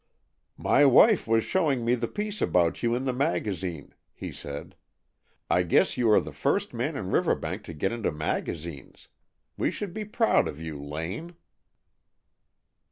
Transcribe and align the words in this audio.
"My 0.57 0.83
wife 0.83 1.27
was 1.27 1.43
showing 1.43 1.85
me 1.85 1.93
the 1.93 2.07
piece 2.07 2.41
about 2.41 2.81
you 2.81 2.95
in 2.95 3.05
the 3.05 3.13
magazine," 3.13 3.93
he 4.11 4.31
said. 4.31 4.73
"I 5.47 5.61
guess 5.61 5.95
you 5.95 6.09
are 6.09 6.19
the 6.19 6.31
first 6.31 6.73
man 6.73 6.95
in 6.95 7.11
Riverbank 7.11 7.63
to 7.65 7.73
get 7.75 7.91
into 7.91 8.11
magazines. 8.11 9.09
We 9.59 9.69
should 9.69 9.93
be 9.93 10.05
proud 10.05 10.47
of 10.47 10.59
you, 10.59 10.81
Lane." 10.81 11.35